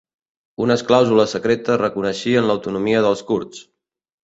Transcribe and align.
Unes 0.63 0.83
clàusules 0.91 1.35
secretes 1.37 1.79
reconeixien 1.83 2.49
l'autonomia 2.51 3.07
dels 3.09 3.25
kurds. 3.31 3.65